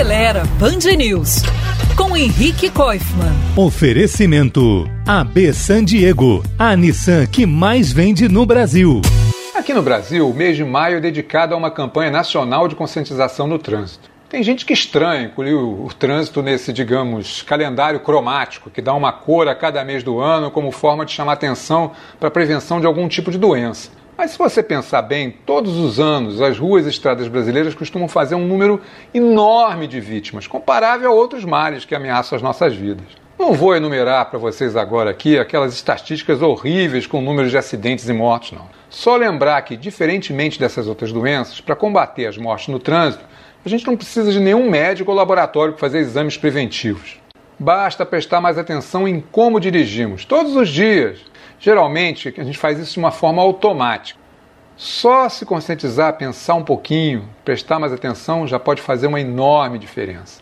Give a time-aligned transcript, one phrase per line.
[0.00, 1.42] Acelera Band News
[1.94, 3.34] com Henrique Koifman.
[3.54, 9.02] Oferecimento AB San Diego, a Nissan que mais vende no Brasil.
[9.54, 13.46] Aqui no Brasil, o mês de maio é dedicado a uma campanha nacional de conscientização
[13.46, 14.08] no trânsito.
[14.30, 19.12] Tem gente que estranha incluir o, o, trânsito nesse, digamos, calendário cromático, que dá uma
[19.12, 22.86] cor a cada mês do ano como forma de chamar atenção para a prevenção de
[22.86, 23.90] algum tipo de doença.
[24.20, 28.34] Mas se você pensar bem, todos os anos as ruas e estradas brasileiras costumam fazer
[28.34, 28.78] um número
[29.14, 33.06] enorme de vítimas, comparável a outros males que ameaçam as nossas vidas.
[33.38, 38.12] Não vou enumerar para vocês agora aqui aquelas estatísticas horríveis com números de acidentes e
[38.12, 38.68] mortes, não.
[38.90, 43.24] Só lembrar que, diferentemente dessas outras doenças, para combater as mortes no trânsito,
[43.64, 47.18] a gente não precisa de nenhum médico ou laboratório para fazer exames preventivos.
[47.58, 51.20] Basta prestar mais atenção em como dirigimos, todos os dias,
[51.60, 54.18] Geralmente, a gente faz isso de uma forma automática.
[54.76, 60.40] Só se conscientizar, pensar um pouquinho, prestar mais atenção, já pode fazer uma enorme diferença.